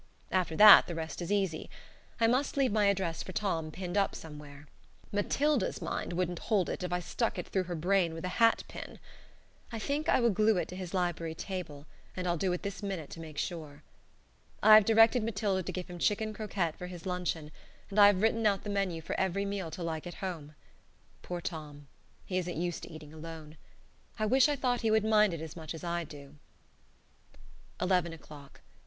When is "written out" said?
18.23-18.63